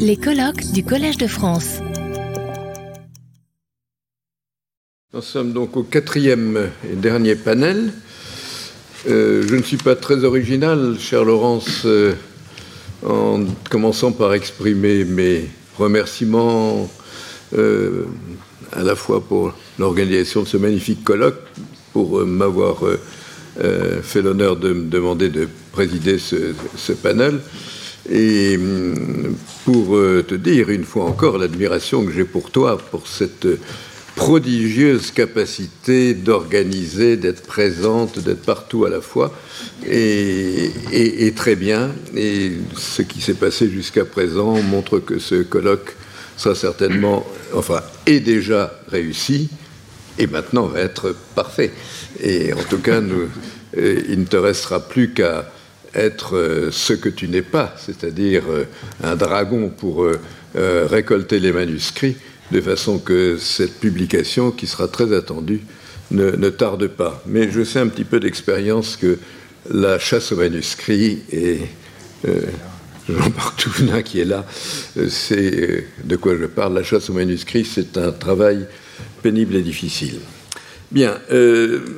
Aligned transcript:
Les 0.00 0.16
colloques 0.16 0.72
du 0.72 0.82
Collège 0.82 1.18
de 1.18 1.28
France. 1.28 1.78
Nous 5.14 5.22
sommes 5.22 5.52
donc 5.52 5.76
au 5.76 5.84
quatrième 5.84 6.70
et 6.90 6.96
dernier 6.96 7.36
panel. 7.36 7.92
Euh, 9.08 9.44
je 9.46 9.54
ne 9.54 9.62
suis 9.62 9.76
pas 9.76 9.94
très 9.94 10.24
original, 10.24 10.96
chère 10.98 11.24
Laurence, 11.24 11.82
euh, 11.84 12.14
en 13.06 13.44
commençant 13.70 14.10
par 14.10 14.34
exprimer 14.34 15.04
mes 15.04 15.48
remerciements 15.78 16.90
euh, 17.56 18.04
à 18.72 18.82
la 18.82 18.96
fois 18.96 19.20
pour 19.20 19.54
l'organisation 19.78 20.42
de 20.42 20.48
ce 20.48 20.56
magnifique 20.56 21.04
colloque, 21.04 21.40
pour 21.92 22.26
m'avoir 22.26 22.78
fait 24.02 24.22
l'honneur 24.22 24.56
de 24.56 24.72
me 24.72 24.90
demander 24.90 25.28
de 25.28 25.48
présider 25.72 26.18
ce 26.18 26.92
panel, 26.92 27.40
et 28.10 28.56
hum, 28.56 29.34
pour 29.64 29.96
te 30.26 30.34
dire 30.34 30.70
une 30.70 30.84
fois 30.84 31.04
encore 31.04 31.38
l'admiration 31.38 32.04
que 32.04 32.12
j'ai 32.12 32.24
pour 32.24 32.50
toi, 32.50 32.78
pour 32.78 33.06
cette 33.06 33.46
prodigieuse 34.16 35.10
capacité 35.10 36.14
d'organiser, 36.14 37.16
d'être 37.16 37.42
présente, 37.42 38.18
d'être 38.18 38.42
partout 38.42 38.86
à 38.86 38.90
la 38.90 39.02
fois, 39.02 39.32
et, 39.86 41.32
très 41.36 41.54
bien. 41.54 41.90
Et 42.16 42.52
ce 42.76 43.02
qui 43.02 43.20
s'est 43.20 43.34
passé 43.34 43.68
jusqu'à 43.68 44.04
présent 44.04 44.60
montre 44.62 44.98
que 44.98 45.18
ce 45.18 45.42
colloque 45.42 45.94
sera 46.36 46.54
certainement, 46.54 47.26
enfin, 47.54 47.82
est 48.06 48.20
déjà 48.20 48.72
réussi, 48.88 49.50
et 50.18 50.26
maintenant 50.26 50.66
va 50.66 50.80
être 50.80 51.14
parfait. 51.34 51.70
Et 52.22 52.54
en 52.54 52.62
tout 52.70 52.78
cas, 52.78 53.02
euh, 53.02 54.02
il 54.08 54.20
ne 54.20 54.24
te 54.24 54.36
restera 54.36 54.80
plus 54.80 55.12
qu'à 55.12 55.52
être 55.96 56.36
euh, 56.36 56.70
ce 56.70 56.92
que 56.92 57.08
tu 57.08 57.28
n'es 57.28 57.42
pas, 57.42 57.74
c'est-à-dire 57.78 58.44
euh, 58.48 58.64
un 59.02 59.16
dragon 59.16 59.70
pour 59.76 60.06
récolter 60.54 61.38
les 61.38 61.52
manuscrits 61.52 62.16
de 62.50 62.60
façon 62.60 62.98
que 62.98 63.36
cette 63.38 63.78
publication, 63.78 64.50
qui 64.50 64.66
sera 64.66 64.88
très 64.88 65.14
attendue, 65.14 65.60
ne, 66.10 66.48
tarde 66.50 66.86
pas. 66.88 67.22
Mais 67.26 67.50
je 67.50 67.64
sais 67.64 67.80
un 67.80 67.88
petit 67.88 68.04
peu 68.04 68.20
d'expérience 68.20 68.96
que 68.96 69.18
la 69.70 69.98
chasse 69.98 70.32
aux 70.32 70.36
manuscrits, 70.36 71.22
et 71.32 71.60
euh, 72.26 72.42
Jean-Marc 73.08 73.56
Touvenin 73.56 74.02
qui 74.04 74.20
est 74.20 74.24
là, 74.24 74.44
euh, 74.96 75.08
c'est 75.08 75.60
euh, 75.60 75.80
de 76.04 76.16
quoi 76.16 76.36
je 76.38 76.46
parle. 76.46 76.74
La 76.74 76.82
chasse 76.82 77.10
aux 77.10 77.14
manuscrits, 77.14 77.64
c'est 77.64 77.98
un 77.98 78.12
travail 78.12 78.66
pénible 79.22 79.56
et 79.56 79.62
difficile. 79.62 80.20
Bien, 80.92 81.18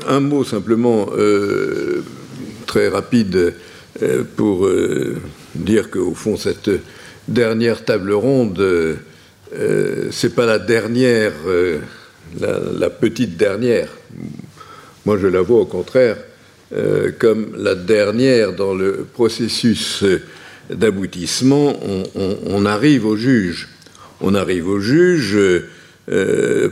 un 0.08 0.20
mot 0.20 0.45
simplement 0.45 1.11
très 2.67 2.89
rapide 2.89 3.53
pour 4.36 4.69
dire 5.55 5.91
qu'au 5.91 6.14
fond, 6.14 6.36
cette 6.36 6.70
dernière 7.27 7.84
table 7.84 8.12
ronde 8.12 8.98
euh, 9.55 10.08
c'est 10.11 10.34
pas 10.34 10.47
la 10.47 10.58
dernière, 10.58 11.33
euh, 11.47 11.78
la, 12.39 12.91
petite 12.91 13.36
dernière. 13.36 13.89
Moi, 15.06 15.19
je 15.19 15.27
la 15.27 15.41
vois 15.41 15.61
au 15.61 15.67
contraire 15.67 16.19
euh, 16.77 17.12
comme 17.19 17.55
la 17.56 17.75
dernière 17.75 18.53
dans 18.53 18.75
le 18.75 19.06
processus 19.11 20.05
d'aboutissement. 20.69 21.80
On, 22.14 22.67
arrive 22.67 23.06
au 23.06 23.17
juge. 23.17 23.69
On 24.20 24.34
arrive 24.34 24.69
au 24.69 24.80
juge 24.80 25.39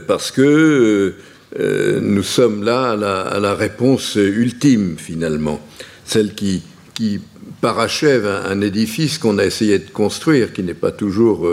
parce 0.05 0.31
que 0.31 1.13
nous 1.59 2.23
sommes 2.23 2.63
là 2.63 2.91
à 2.91 3.39
la, 3.39 3.55
réponse 3.55 4.15
ultime, 4.15 4.97
finalement, 4.99 5.59
celle 6.05 6.35
qui, 6.35 6.61
qui 6.97 7.21
parachève 7.61 8.25
un 8.25 8.59
édifice 8.61 9.19
qu'on 9.19 9.37
a 9.37 9.45
essayé 9.45 9.77
de 9.77 9.89
construire, 9.91 10.51
qui 10.51 10.63
n'est 10.63 10.73
pas 10.73 10.91
toujours 10.91 11.47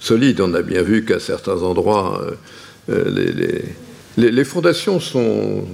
solide. 0.00 0.40
On 0.40 0.54
a 0.54 0.62
bien 0.62 0.82
vu 0.82 1.04
qu'à 1.04 1.20
certains 1.20 1.62
endroits, 1.62 2.22
euh, 2.90 3.04
euh, 3.08 3.60
les, 4.16 4.44
fondations 4.44 5.00
sont, 5.00 5.64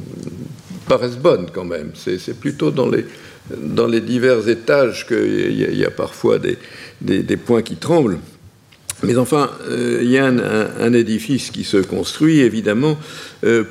paraissent 0.89 1.17
bonnes 1.17 1.47
quand 1.53 1.65
même. 1.65 1.93
C'est 1.95 2.39
plutôt 2.39 2.71
dans 2.71 2.89
les, 2.89 4.01
divers 4.01 4.49
étages 4.49 5.07
qu'il 5.07 5.79
y, 5.79 5.85
a 5.85 5.91
parfois 5.91 6.39
des, 7.01 7.37
points 7.37 7.63
qui 7.63 7.77
tremblent. 7.77 8.19
Mais 9.03 9.17
enfin, 9.17 9.51
euh, 9.69 10.01
il 10.03 10.11
y 10.11 10.19
a 10.19 10.27
un, 10.27 10.93
édifice 10.93 11.51
qui 11.51 11.65
se 11.65 11.77
construit, 11.77 12.41
évidemment, 12.41 12.99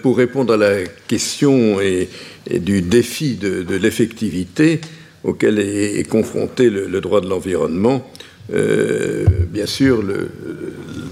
pour 0.02 0.18
répondre 0.18 0.54
à 0.54 0.58
la 0.58 0.84
question 1.08 1.80
et, 1.82 2.10
du 2.52 2.82
défi 2.82 3.36
de, 3.36 3.76
l'effectivité 3.76 4.82
auquel 5.24 5.60
est, 5.60 6.08
confronté 6.08 6.70
le 6.70 7.02
droit 7.02 7.22
de 7.22 7.30
l'environnement. 7.30 8.06
Euh, 8.52 9.26
bien 9.50 9.66
sûr, 9.66 10.04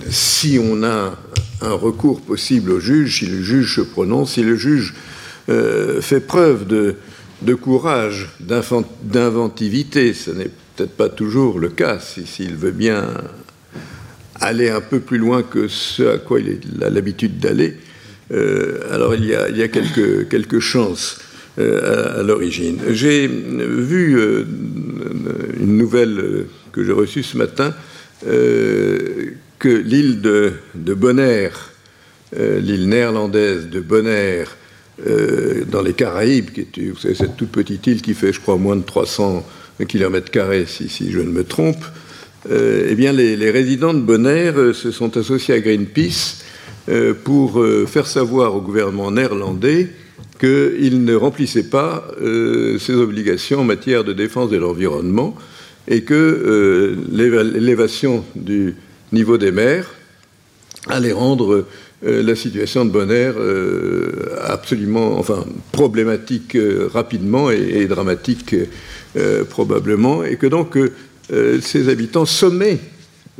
si 0.09 0.59
on 0.61 0.83
a 0.83 1.17
un 1.61 1.73
recours 1.73 2.21
possible 2.21 2.71
au 2.71 2.79
juge, 2.79 3.19
si 3.19 3.25
le 3.27 3.41
juge 3.41 3.75
se 3.75 3.81
prononce, 3.81 4.33
si 4.33 4.43
le 4.43 4.55
juge 4.55 4.93
euh, 5.49 6.01
fait 6.01 6.19
preuve 6.19 6.67
de, 6.67 6.95
courage, 7.55 8.29
d'inventivité, 8.39 10.13
ce 10.13 10.31
n'est 10.31 10.49
peut-être 10.75 10.97
pas 10.97 11.09
toujours 11.09 11.59
le 11.59 11.69
cas, 11.69 11.99
s'il 11.99 12.55
veut 12.55 12.71
bien 12.71 13.07
aller 14.39 14.69
un 14.69 14.81
peu 14.81 14.99
plus 14.99 15.17
loin 15.19 15.43
que 15.43 15.67
ce 15.67 16.15
à 16.15 16.17
quoi 16.17 16.39
il 16.39 16.83
a 16.83 16.89
l'habitude 16.89 17.39
d'aller, 17.39 17.77
euh, 18.31 18.79
alors 18.91 19.13
il 19.15 19.25
y 19.25 19.35
a, 19.35 19.67
quelques, 19.67 20.59
chances 20.59 21.19
à 21.57 22.23
l'origine. 22.23 22.79
J'ai 22.89 23.27
vu 23.27 24.17
une 25.59 25.77
nouvelle 25.77 26.45
que 26.71 26.83
j'ai 26.83 26.91
reçu 26.91 27.23
ce 27.23 27.37
matin, 27.37 27.73
euh, 28.27 29.31
que 29.59 29.69
l'île 29.69 30.21
de, 30.21 30.53
Bonaire, 30.93 31.71
euh, 32.37 32.59
l'île 32.59 32.89
néerlandaise 32.89 33.69
de 33.69 33.79
Bonaire, 33.79 34.57
euh, 35.07 35.63
dans 35.65 35.81
les 35.81 35.93
Caraïbes, 35.93 36.51
qui 36.51 36.61
est, 36.61 36.89
vous 36.89 36.97
savez, 36.97 37.15
cette 37.15 37.37
toute 37.37 37.51
petite 37.51 37.85
île 37.87 38.01
qui 38.01 38.13
fait, 38.13 38.33
je 38.33 38.39
crois, 38.39 38.57
moins 38.57 38.75
de 38.75 38.83
300 38.83 39.45
km, 39.87 40.31
si, 40.67 40.89
si 40.89 41.11
je 41.11 41.19
ne 41.19 41.31
me 41.31 41.43
trompe, 41.43 41.83
eh 42.49 42.95
bien, 42.95 43.11
les, 43.11 43.35
les, 43.35 43.51
résidents 43.51 43.93
de 43.93 43.99
Bonaire 43.99 44.55
se 44.73 44.89
sont 44.89 45.15
associés 45.15 45.53
à 45.53 45.59
Greenpeace 45.59 46.43
pour 47.23 47.63
faire 47.85 48.07
savoir 48.07 48.55
au 48.55 48.61
gouvernement 48.61 49.11
néerlandais 49.11 49.89
qu'il 50.39 51.03
ne 51.03 51.15
remplissait 51.15 51.69
pas 51.69 52.07
ses 52.79 52.93
obligations 52.93 53.59
en 53.59 53.63
matière 53.63 54.03
de 54.03 54.13
défense 54.13 54.49
de 54.49 54.57
l'environnement 54.57 55.35
et 55.87 56.03
que 56.03 56.13
euh, 56.13 56.95
l'élévation 57.11 58.23
du 58.35 58.75
niveau 59.11 59.37
des 59.37 59.51
mers 59.51 59.89
allait 60.87 61.11
rendre 61.11 61.65
euh, 62.05 62.23
la 62.23 62.35
situation 62.35 62.85
de 62.85 62.91
Bonaire 62.91 63.35
euh, 63.37 64.37
absolument, 64.43 65.17
enfin, 65.19 65.45
problématique 65.71 66.57
rapidement 66.93 67.51
et, 67.51 67.85
dramatique 67.85 68.55
probablement, 69.49 70.23
et 70.23 70.37
que 70.37 70.47
donc 70.47 70.77
ses 71.61 71.89
habitants 71.89 72.25
sommaient 72.25 72.79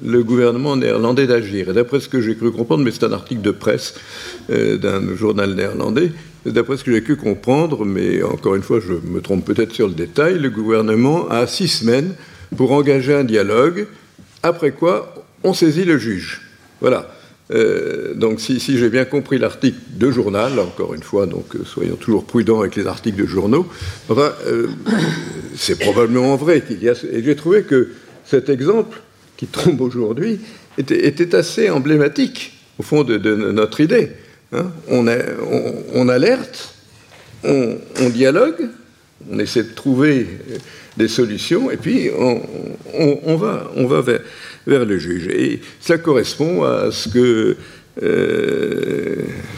le 0.03 0.23
gouvernement 0.23 0.75
néerlandais 0.75 1.27
d'agir. 1.27 1.69
Et 1.69 1.73
d'après 1.73 1.99
ce 1.99 2.09
que 2.09 2.21
j'ai 2.21 2.35
cru 2.35 2.51
comprendre, 2.51 2.83
mais 2.83 2.91
c'est 2.91 3.05
un 3.05 3.13
article 3.13 3.41
de 3.41 3.51
presse 3.51 3.95
d'un 4.49 5.15
journal 5.15 5.53
néerlandais, 5.53 6.11
d'après 6.45 6.77
ce 6.77 6.83
que 6.83 6.91
j'ai 6.91 7.03
cru 7.03 7.15
comprendre, 7.15 7.85
mais 7.85 8.23
encore 8.23 8.55
une 8.55 8.63
fois, 8.63 8.79
je 8.79 8.93
me 8.93 9.21
trompe 9.21 9.45
peut-être 9.45 9.73
sur 9.73 9.87
le 9.87 9.93
détail, 9.93 10.39
le 10.39 10.49
gouvernement 10.49 11.29
a 11.29 11.45
six 11.47 11.67
semaines 11.67 12.15
pour 12.55 12.71
engager 12.71 13.13
un 13.13 13.23
dialogue, 13.23 13.87
après 14.43 14.71
quoi 14.71 15.13
on 15.43 15.53
saisit 15.53 15.85
le 15.85 15.97
juge. 15.97 16.41
Voilà. 16.79 17.11
Euh, 17.51 18.13
donc 18.13 18.39
si, 18.39 18.59
j'ai 18.59 18.89
bien 18.89 19.05
compris 19.05 19.37
l'article 19.37 19.77
de 19.89 20.09
journal, 20.09 20.57
encore 20.59 20.93
une 20.93 21.03
fois, 21.03 21.25
donc 21.25 21.55
euh, 21.55 21.65
soyons 21.65 21.95
toujours 21.95 22.23
prudents 22.23 22.61
avec 22.61 22.75
les 22.75 22.87
articles 22.87 23.21
de 23.21 23.27
journaux, 23.27 23.67
euh, 24.09 24.67
c'est 25.55 25.77
probablement 25.77 26.35
vrai 26.37 26.61
qu'il 26.61 26.81
y 26.81 26.89
a... 26.89 26.93
Et 27.11 27.21
j'ai 27.23 27.35
trouvé 27.35 27.63
que 27.63 27.89
cet 28.25 28.49
exemple 28.49 29.01
qui 29.41 29.47
tombe 29.47 29.81
aujourd'hui 29.81 30.39
était, 30.77 31.33
assez 31.33 31.71
emblématique, 31.71 32.53
au 32.77 32.83
fond, 32.83 33.03
de, 33.03 33.17
notre 33.17 33.81
idée. 33.81 34.09
Hein. 34.51 34.71
on, 34.87 35.07
alerte, 36.09 36.75
on, 37.43 38.09
dialogue, 38.13 38.69
on 39.31 39.39
essaie 39.39 39.63
de 39.63 39.73
trouver 39.73 40.27
des 40.95 41.07
solutions, 41.07 41.71
et 41.71 41.77
puis 41.77 42.11
on, 42.15 43.35
va, 43.35 43.71
on 43.75 43.87
va 43.87 44.01
vers, 44.67 44.85
le 44.85 44.99
juge. 44.99 45.27
Et 45.29 45.61
ça 45.79 45.97
correspond 45.97 46.63
à 46.63 46.91
ce 46.91 47.09
que 47.09 47.57
euh, 48.03 49.15